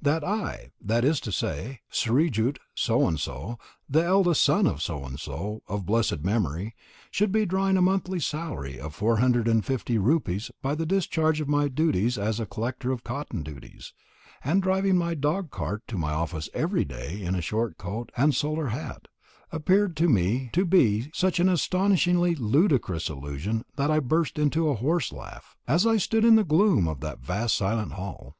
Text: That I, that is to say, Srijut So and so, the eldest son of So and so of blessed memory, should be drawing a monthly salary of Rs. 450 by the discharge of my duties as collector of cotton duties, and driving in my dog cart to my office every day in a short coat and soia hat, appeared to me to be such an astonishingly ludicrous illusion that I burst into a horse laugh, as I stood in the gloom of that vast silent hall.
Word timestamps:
That 0.00 0.24
I, 0.24 0.70
that 0.80 1.04
is 1.04 1.20
to 1.20 1.30
say, 1.30 1.80
Srijut 1.92 2.56
So 2.74 3.06
and 3.06 3.20
so, 3.20 3.58
the 3.86 4.02
eldest 4.02 4.42
son 4.42 4.66
of 4.66 4.80
So 4.80 5.04
and 5.04 5.20
so 5.20 5.62
of 5.68 5.84
blessed 5.84 6.24
memory, 6.24 6.74
should 7.10 7.30
be 7.30 7.44
drawing 7.44 7.76
a 7.76 7.82
monthly 7.82 8.18
salary 8.18 8.80
of 8.80 8.94
Rs. 8.94 8.94
450 9.00 10.00
by 10.62 10.74
the 10.74 10.86
discharge 10.86 11.42
of 11.42 11.48
my 11.50 11.68
duties 11.68 12.16
as 12.16 12.40
collector 12.50 12.90
of 12.90 13.04
cotton 13.04 13.42
duties, 13.42 13.92
and 14.42 14.62
driving 14.62 14.92
in 14.92 14.96
my 14.96 15.12
dog 15.12 15.50
cart 15.50 15.82
to 15.88 15.98
my 15.98 16.12
office 16.14 16.48
every 16.54 16.86
day 16.86 17.20
in 17.20 17.34
a 17.34 17.42
short 17.42 17.76
coat 17.76 18.10
and 18.16 18.32
soia 18.32 18.70
hat, 18.70 19.08
appeared 19.50 19.94
to 19.98 20.08
me 20.08 20.48
to 20.54 20.64
be 20.64 21.10
such 21.12 21.38
an 21.38 21.50
astonishingly 21.50 22.34
ludicrous 22.34 23.10
illusion 23.10 23.62
that 23.76 23.90
I 23.90 24.00
burst 24.00 24.38
into 24.38 24.70
a 24.70 24.74
horse 24.74 25.12
laugh, 25.12 25.54
as 25.68 25.86
I 25.86 25.98
stood 25.98 26.24
in 26.24 26.36
the 26.36 26.44
gloom 26.44 26.88
of 26.88 27.00
that 27.00 27.18
vast 27.20 27.54
silent 27.56 27.92
hall. 27.92 28.38